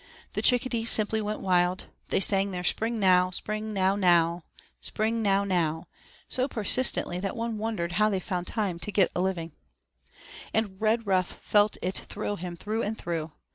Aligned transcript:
The 0.33 0.41
chickadees 0.41 0.87
went 0.87 1.11
simply 1.11 1.21
wild; 1.21 1.85
they 2.09 2.19
sang 2.19 2.49
their 2.49 2.63
'Spring 2.63 2.99
now, 2.99 3.29
spring 3.29 3.71
now 3.71 3.95
now 3.95 4.43
Spring 4.79 5.21
now 5.21 5.43
now,' 5.43 5.85
so 6.27 6.47
persistently 6.47 7.19
that 7.19 7.35
one 7.35 7.59
wondered 7.59 7.91
how 7.91 8.09
they 8.09 8.19
found 8.19 8.47
time 8.47 8.79
to 8.79 8.91
get 8.91 9.11
a 9.15 9.21
living. 9.21 9.51
And 10.55 10.81
Redruff 10.81 11.37
felt 11.43 11.77
it 11.83 11.95
thrill 11.99 12.37
him 12.37 12.55
through 12.55 12.81
and 12.81 12.97
through. 12.97 13.31